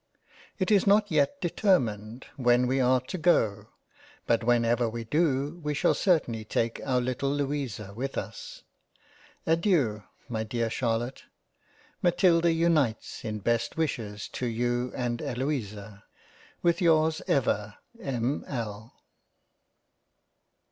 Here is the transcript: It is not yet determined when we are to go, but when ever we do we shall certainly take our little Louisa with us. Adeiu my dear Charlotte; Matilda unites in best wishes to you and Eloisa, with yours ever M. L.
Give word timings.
It 0.57 0.71
is 0.71 0.87
not 0.87 1.11
yet 1.11 1.39
determined 1.41 2.25
when 2.35 2.65
we 2.65 2.79
are 2.79 3.01
to 3.01 3.17
go, 3.19 3.67
but 4.25 4.43
when 4.43 4.65
ever 4.65 4.89
we 4.89 5.03
do 5.03 5.59
we 5.63 5.75
shall 5.75 5.93
certainly 5.93 6.43
take 6.43 6.81
our 6.83 6.99
little 6.99 7.29
Louisa 7.31 7.93
with 7.93 8.17
us. 8.17 8.63
Adeiu 9.45 10.03
my 10.27 10.43
dear 10.43 10.71
Charlotte; 10.71 11.25
Matilda 12.01 12.51
unites 12.51 13.23
in 13.23 13.41
best 13.41 13.77
wishes 13.77 14.27
to 14.29 14.47
you 14.47 14.91
and 14.95 15.21
Eloisa, 15.21 16.03
with 16.63 16.81
yours 16.81 17.21
ever 17.27 17.75
M. 17.99 18.43
L. 18.47 18.95